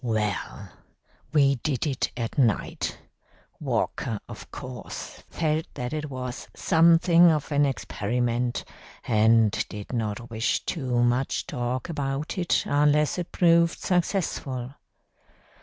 "Well, 0.03 0.69
we 1.31 1.57
did 1.57 1.85
it 1.85 2.11
at 2.17 2.35
night. 2.35 2.97
Walker, 3.59 4.19
of 4.27 4.49
course, 4.49 5.23
felt 5.29 5.67
that 5.75 5.93
it 5.93 6.09
was 6.09 6.47
something 6.55 7.29
of 7.29 7.51
an 7.51 7.67
experiment, 7.67 8.65
and 9.03 9.51
did 9.69 9.93
not 9.93 10.31
wish 10.31 10.65
too 10.65 11.03
much 11.03 11.45
talk 11.45 11.87
about 11.87 12.39
it 12.39 12.63
unless 12.65 13.19
it 13.19 13.31
proved 13.31 13.77
successful. 13.77 14.73